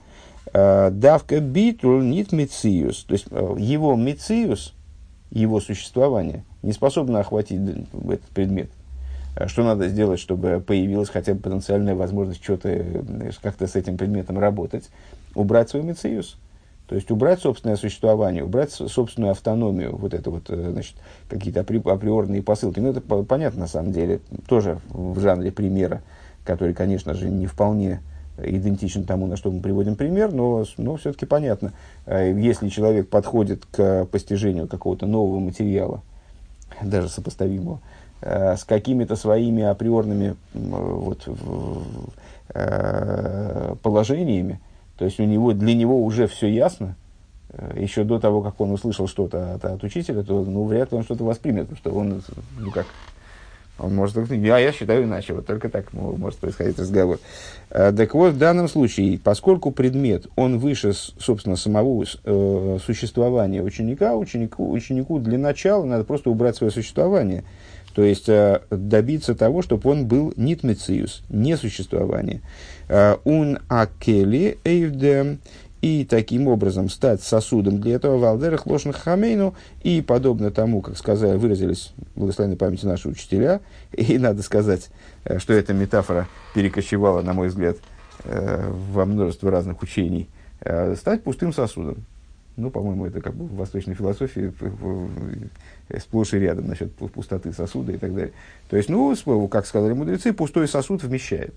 [0.53, 4.75] Э, давка битул нит мециус, то есть э, его мециус,
[5.31, 8.71] его существование– не способна охватить этот предмет.
[9.37, 12.85] А что надо сделать, чтобы появилась хотя бы потенциальная возможность что-то,
[13.41, 14.91] как-то с этим предметом работать?
[15.35, 16.37] Убрать свой мециус.
[16.89, 20.97] То есть убрать собственное существование, убрать собственную автономию, вот это вот, э, значит,
[21.29, 22.81] какие-то априорные посылки.
[22.81, 26.03] Ну, это понятно на самом деле, тоже в жанре примера,
[26.45, 28.01] который, конечно же, не вполне
[28.43, 31.75] идентичен тому, на что мы приводим пример, но, но все-таки понятно.
[32.07, 36.03] Э, если человек подходит к постижению какого-то нового материала,
[36.83, 37.81] даже сопоставимого,
[38.21, 41.29] э, с какими-то своими априорными вот,
[42.55, 44.61] э, положениями,
[44.97, 46.97] то есть у него, для него уже все ясно,
[47.51, 50.99] э, еще до того, как он услышал что-то от, от учителя, то ну, вряд ли
[50.99, 52.23] он что-то воспримет, потому что он,
[52.59, 52.87] ну как,
[53.79, 57.19] он может я, я считаю иначе, вот только так может происходить разговор.
[57.69, 64.71] Так вот, в данном случае, поскольку предмет, он выше, собственно, самого э, существования ученика, ученику,
[64.71, 67.45] ученику для начала надо просто убрать свое существование.
[67.95, 72.41] То есть, э, добиться того, чтобы он был нитмециус, не существование.
[72.89, 75.41] Un акели эйвдем
[75.81, 81.37] и таким образом стать сосудом для этого Валдерах Лошн Хамейну, и подобно тому, как сказали,
[81.37, 83.61] выразились благословенной памяти наши учителя,
[83.93, 84.91] и надо сказать,
[85.25, 87.77] э, что эта метафора перекочевала, на мой взгляд,
[88.25, 90.29] э, во множество разных учений,
[90.61, 92.05] э, стать пустым сосудом.
[92.57, 94.53] Ну, по-моему, это как бы в восточной философии
[96.01, 98.33] сплошь и рядом насчет пустоты сосуда и так далее.
[98.69, 99.15] То есть, ну,
[99.47, 101.55] как сказали мудрецы, пустой сосуд вмещает.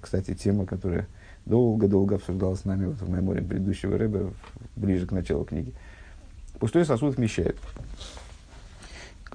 [0.00, 1.06] Кстати, тема, которая
[1.46, 4.32] долго-долго обсуждалось с нами вот в меморе предыдущего рэба,
[4.74, 5.72] ближе к началу книги.
[6.58, 7.56] Пустой сосуд вмещает.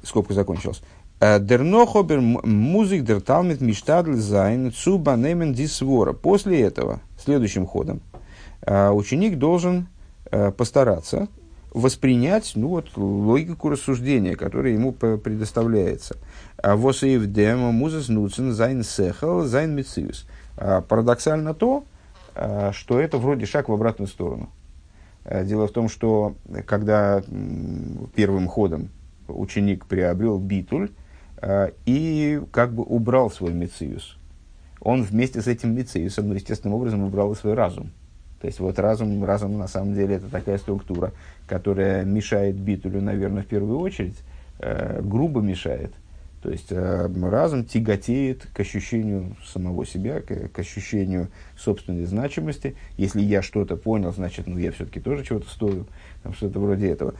[0.04, 0.82] Скобка закончилась.
[1.20, 6.14] «Э, דערנאך אבער מוז זיך דער תלמיד משתדל זיין צו באנעמען די סברא.
[6.14, 8.02] После этого, следующим ходом,
[8.62, 9.88] э, ученик должен
[10.32, 11.28] э, постараться
[11.74, 16.18] воспринять ну, вот, логику рассуждения, которая ему предоставляется.
[16.62, 20.28] וואס אויף דעם מוז ער אויסנוצן זיין שכל זיין מציאות.
[20.58, 21.86] Парадоксально то,
[22.34, 24.50] что это вроде шаг в обратную сторону.
[25.24, 27.24] Э, дело в том, что когда
[28.16, 28.90] первым ходом
[29.28, 30.92] ученик приобрел битуль
[31.42, 34.18] э, и как бы убрал свой мециус,
[34.80, 37.92] он вместе с этим мециусом, ну, естественным образом, убрал и свой разум.
[38.42, 41.12] То есть вот разум, разум на самом деле это такая структура,
[41.48, 44.18] которая мешает битулю, наверное, в первую очередь,
[45.00, 45.94] грубо мешает,
[46.42, 52.76] то есть э, разум тяготеет к ощущению самого себя, к, ощущению собственной значимости.
[52.98, 55.86] Если я что-то понял, значит, ну я все-таки тоже чего-то стою,
[56.36, 57.14] что-то вроде этого.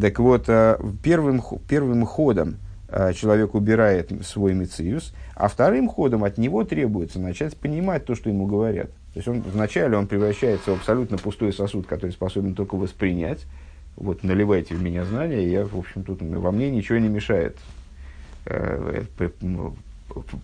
[0.00, 6.38] Так вот, э, первым, первым ходом э, человек убирает свой мециус, а вторым ходом от
[6.38, 8.90] него требуется начать понимать то, что ему говорят.
[9.12, 13.44] То есть он, вначале он превращается в абсолютно пустой сосуд, который способен только воспринять.
[13.96, 17.56] Вот, наливайте в меня знания, я, в общем, тут во мне ничего не мешает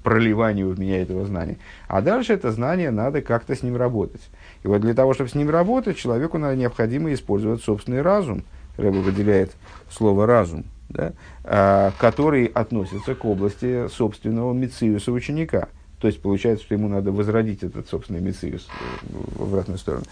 [0.03, 1.57] проливанию в меня этого знания.
[1.88, 4.21] А дальше это знание надо как-то с ним работать.
[4.62, 8.45] И вот для того, чтобы с ним работать, человеку надо необходимо использовать собственный разум.
[8.77, 9.53] Рэба выделяет
[9.90, 11.12] слово разум, да,
[11.45, 15.69] а, который относится к области собственного мициуса ученика.
[16.01, 20.05] То есть получается, что ему надо возродить этот собственный мициус э, в обратную сторону.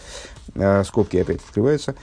[0.55, 1.97] А, скобки опять открываются.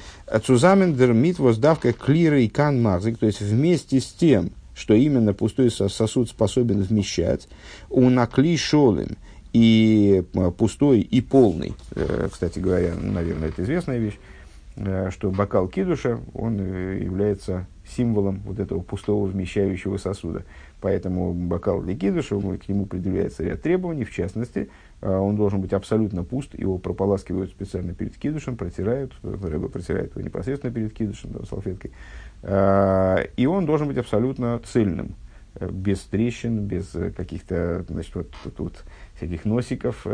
[0.43, 3.17] Цузамен дермит воздавка клира и кан мазык.
[3.17, 7.50] То есть вместе с тем, что именно пустой сосуд способен вмещать,
[7.89, 9.18] у накли шолем
[9.52, 14.18] и а, пустой и полный, э, кстати говоря, наверное, это известная вещь,
[14.78, 20.46] э, что бокал кидуша, он э, является символом вот этого пустого вмещающего сосуда.
[20.80, 24.70] Поэтому бокал для кидуша, к нему предъявляется ряд требований, в частности,
[25.01, 30.73] он должен быть абсолютно пуст, его прополаскивают специально перед кидушем, протирают, рыба протирает его непосредственно
[30.73, 31.91] перед кидушем, да, салфеткой,
[32.41, 35.15] Э, и он должен быть абсолютно цельным,
[35.55, 38.83] э, без трещин, без э, каких-то, значит, вот тут
[39.15, 40.05] всяких носиков.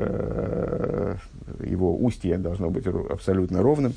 [1.62, 3.94] Его устье должно быть абсолютно ровным.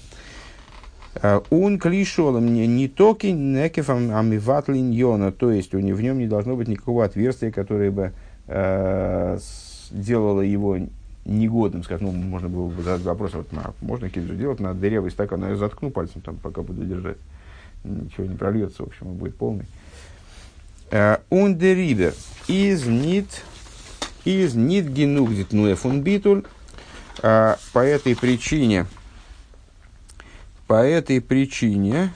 [1.51, 6.55] Он клишолом не токи некефам амиват линьона, то есть у него, в нем не должно
[6.55, 8.12] быть никакого отверстия, которое бы
[8.46, 9.38] э,
[9.90, 10.79] делало его
[11.24, 15.11] негодным, скажем, ну, можно было бы задать вопрос, вот, а можно киджу делать на дырявый
[15.11, 17.18] стакан, а я заткну пальцем, там, пока буду держать
[17.85, 19.66] ничего не прольется, в общем, он будет полный.
[21.31, 22.14] Ундерибер
[22.46, 23.42] из нит
[24.24, 26.44] из нит генуг дитнуя фунбитуль.
[27.20, 28.87] По этой причине,
[30.68, 32.12] по этой причине,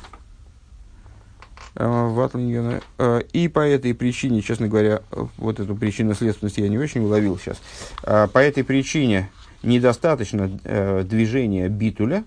[1.74, 5.02] и по этой причине, честно говоря,
[5.38, 7.60] вот эту причину следственности я не очень уловил сейчас.
[8.02, 9.30] По этой причине
[9.62, 12.24] недостаточно э, движения битуля,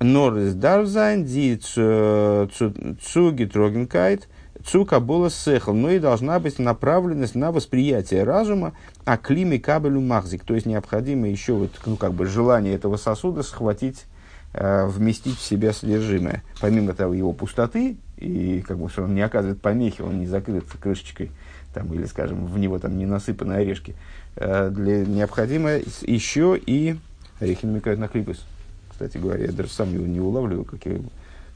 [0.00, 4.28] Норрис Дарзайн, ди цуги трогенкайт,
[4.64, 8.72] цука была сехл, но и должна быть направленность на восприятие разума,
[9.04, 13.42] а климе кабелю махзик, то есть необходимо еще вот, ну, как бы желание этого сосуда
[13.42, 14.04] схватить,
[14.52, 16.42] э, вместить в себя содержимое.
[16.60, 21.30] Помимо того, его пустоты, и как бы, он не оказывает помехи, он не закрыт крышечкой,
[21.72, 23.94] там, или, скажем, в него там не насыпаны орешки,
[24.36, 25.70] э, для, необходимо
[26.02, 26.96] еще и,
[27.40, 28.44] орехи намекают на клипус,
[28.88, 29.46] кстати говоря.
[29.46, 30.98] Я даже сам его не улавливаю, как я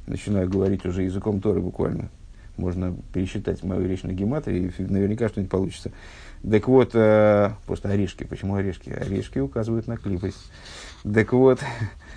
[0.07, 2.09] начинаю говорить уже языком Торы буквально.
[2.57, 5.92] Можно пересчитать мою речь на гематрии, и наверняка что-нибудь получится.
[6.48, 8.24] Так вот, э, просто орешки.
[8.24, 8.90] Почему орешки?
[8.90, 10.50] Орешки указывают на клипость.
[11.02, 11.61] Так вот,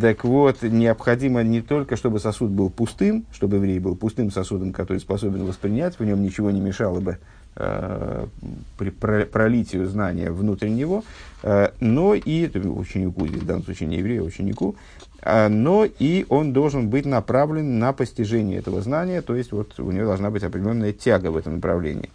[0.00, 4.98] так вот, необходимо не только, чтобы сосуд был пустым, чтобы еврей был пустым сосудом, который
[4.98, 7.18] способен воспринять, в нем ничего не мешало бы
[7.60, 8.26] Э,
[8.76, 11.02] при пролитию знания внутрь него,
[11.42, 14.76] э, но и ученику, в данном случае не еврею, а ученику,
[15.22, 19.90] э, но и он должен быть направлен на постижение этого знания, то есть вот у
[19.90, 22.10] него должна быть определенная тяга в этом направлении.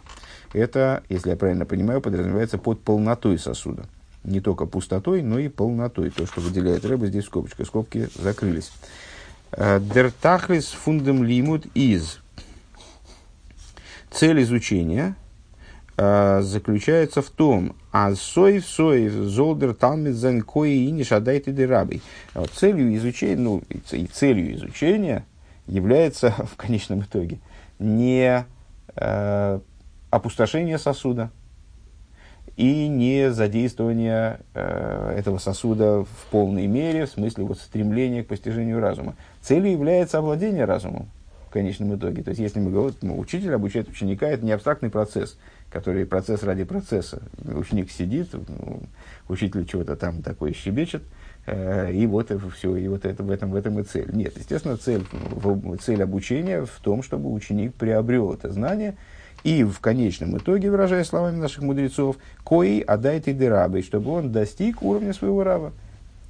[0.54, 3.84] Это, если я правильно понимаю, подразумевается под полнотой сосуда.
[4.24, 6.10] Не только пустотой, но и полнотой.
[6.10, 7.64] То, что выделяет рыба, здесь скобочка.
[7.64, 8.72] Скобки закрылись.
[9.52, 12.20] Дертахлис фундам лимут из.
[14.10, 15.16] Цель изучения–
[15.96, 22.02] Э, заключается в том, а соев соев золдер талмит зен кои и шадайте дырабей.
[22.52, 25.24] Целью изучения, ну, и целью изучения
[25.68, 27.38] является в конечном итоге
[27.78, 28.44] не
[28.96, 29.60] э,
[30.10, 31.30] опустошение сосуда
[32.56, 38.80] и не задействование э, этого сосуда в полной мере, в смысле вот стремления к постижению
[38.80, 39.16] разума.
[39.40, 41.08] Целью является овладение разумом
[41.48, 42.22] в конечном итоге.
[42.22, 45.36] То есть, если мы говорим, ну, учитель обучает ученика, это не абстрактный процесс–
[45.74, 47.20] который процесс ради процесса.
[47.44, 48.80] Ученик сидит, ну,
[49.28, 51.02] учитель чего-то там такое щебечет,
[51.46, 54.08] э, и вот это все, и вот это в этом, в этом и цель.
[54.12, 55.04] Нет, естественно, цель,
[55.82, 58.96] цель обучения в том, чтобы ученик приобрел это знание,
[59.44, 65.12] и в конечном итоге, выражая словами наших мудрецов, קאי אדעתיה דרביה, чтобы он достиг уровня
[65.12, 65.72] своего рава,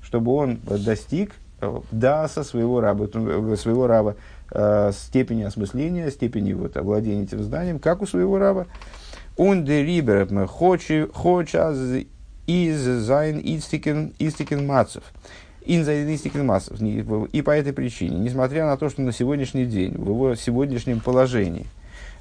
[0.03, 4.16] чтобы он достиг э, даса своего рава, э, своего рава,
[4.50, 8.66] э, степени осмысления, степени вот, овладения этим знанием, как у своего рава.
[9.37, 11.72] און דעריבער כאטש
[12.46, 15.04] אין זיין איצטיקן מצב.
[15.64, 21.66] И по этой причине, несмотря на то, что на сегодняшний день, в его сегодняшнем положении,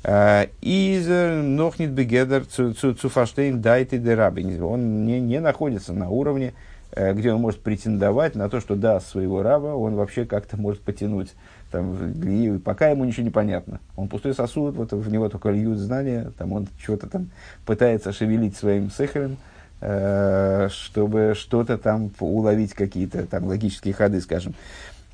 [0.04, 4.60] из нохнит бегедер цуфаштейн дайте дераби.
[4.60, 6.54] Он не, не находится на уровне,
[6.92, 10.82] э, где он может претендовать на то, что да, своего раба он вообще как-то может
[10.82, 11.34] потянуть
[11.74, 13.80] там, и пока ему ничего не понятно.
[13.96, 17.30] Он пустой сосуд, вот в него только льют знания, там он что-то там
[17.66, 19.38] пытается шевелить своим сехером,
[19.82, 24.54] э, чтобы что-то там уловить, какие-то там логические ходы, скажем.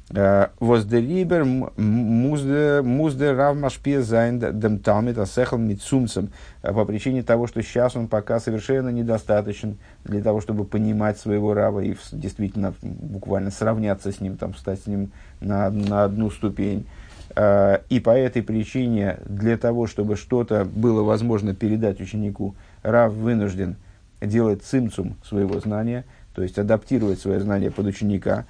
[0.09, 1.45] Воздерибер
[1.77, 6.31] музде равмашпе зайн дем талмит асехал митсумцем.
[6.63, 11.81] По причине того, что сейчас он пока совершенно недостаточен для того, чтобы понимать своего рава
[11.81, 16.87] и действительно буквально сравняться с ним, там, стать с ним на, на одну ступень.
[17.31, 23.75] И по этой причине, для того, чтобы что-то было возможно передать ученику, Рав вынужден
[24.21, 28.45] делать цимцум своего знания– то есть адаптировать свое знание под ученика.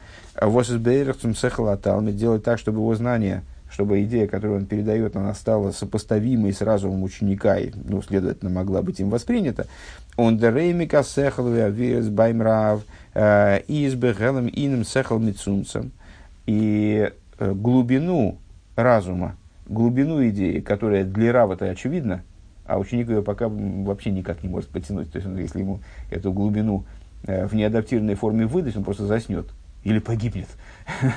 [1.36, 6.62] Сехалаталми, делать так, чтобы его знание, чтобы идея, которую он передает, она стала сопоставимой с
[6.62, 9.68] разумом ученика, и, ну, следовательно, могла быть им воспринята.
[10.18, 12.82] Он дереймика сехалви авирс баймрав,
[13.14, 15.22] э, избегелем иным сехал.
[16.46, 18.38] И э, глубину
[18.76, 19.36] разума,
[19.68, 22.24] глубину идеи, которая для Рава-то очевидна,
[22.66, 25.12] а ученик ее пока вообще никак не может потянуть.
[25.12, 25.80] То есть, если ему
[26.12, 29.48] эту глубину Э, в неадаптированной форме выдать, он просто заснет
[29.84, 30.48] или погибнет.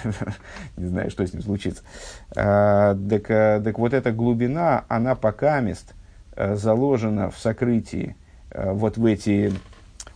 [0.77, 1.83] Не знаю, что с ним случится.
[2.37, 5.95] А, так, а, так вот эта глубина, она пока мест
[6.37, 8.17] а, заложена в сокрытии
[8.51, 9.53] а, вот в эти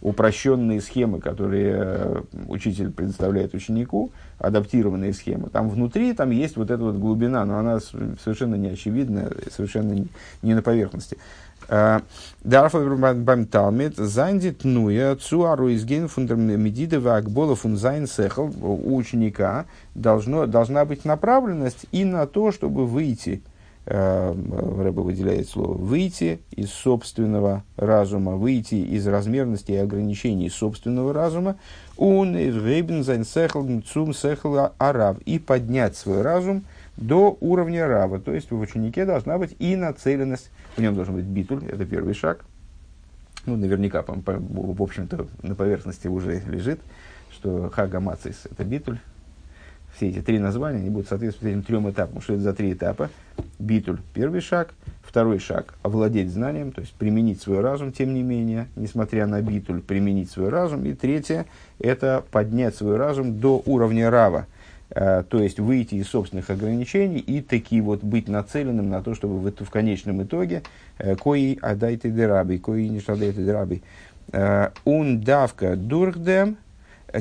[0.06, 5.50] упрощенные схемы, которые а, учитель предоставляет ученику, адаптированные схемы.
[5.50, 10.06] Там внутри там есть вот эта вот глубина, но она совершенно не очевидна, совершенно
[10.42, 11.18] не на поверхности.
[11.68, 18.52] דארף ביים תלמיד זיין די תנועה צו ארויסגיין פון דער מדידה והגבלה פון זיין שכל
[18.62, 23.55] у ученика должно, должна быть направленность и на то, чтобы выйти, э,
[23.86, 31.56] Ребе выделяет слово, выйти из собственного разума, выйти из размерности и ограничений собственного разума,
[31.96, 36.64] сехал цум сехал арав, и поднять свой разум
[36.96, 41.24] до уровня рава, то есть в ученике должна быть и нацеленность в нем должен быть
[41.24, 42.44] битуль, это первый шаг.
[43.46, 46.80] Ну, наверняка, по, по, в общем-то, на поверхности уже лежит,
[47.30, 48.98] что хага мацис– это битуль.
[49.94, 52.20] Все эти три названия, они будут соответствовать этим трем этапам.
[52.20, 53.08] Что это за три этапа?
[53.58, 54.74] Битуль– первый шаг.
[55.02, 59.80] Второй шаг– овладеть знанием, то есть применить свой разум, тем не менее, несмотря на битуль,
[59.80, 60.84] применить свой разум.
[60.84, 61.46] И третье–
[61.78, 64.46] это поднять свой разум до уровня рава–
[64.90, 69.38] Э, то есть выйти из собственных ограничений и таки вот быть нацеленным на то, чтобы
[69.38, 70.62] в, в конечном итоге
[70.98, 73.82] э, кои адайте дераби, кои не адайте дераби,
[74.84, 76.56] он э, давка дурхдем,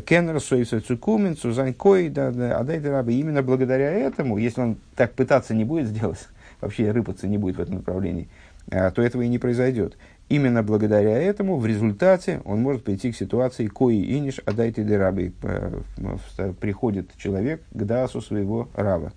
[0.02, 3.14] кеннер соиса цукумен, сузань кои адайте дераби.
[3.14, 6.28] Именно благодаря этому, если он так пытаться не будет сделать,
[6.62, 8.28] вообще рыпаться не будет в этом направлении,
[8.70, 9.98] то этого и не произойдет.
[10.28, 15.34] Именно благодаря этому в результате он может прийти к ситуации кои иниш адайте дераби.
[16.60, 19.14] Приходит человек к дасу своего рава.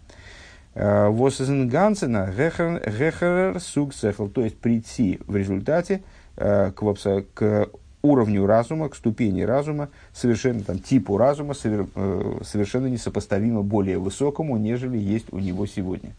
[0.75, 6.03] Э, Восизенгансена гехер суг то есть прийти в результате
[6.37, 6.95] э, к,
[7.35, 7.69] к
[8.09, 14.99] уровню разума, к ступени разума, совершенно там, типу разума, э, совершенно несопоставимо более высокому, нежели
[14.99, 16.13] есть у него сегодня.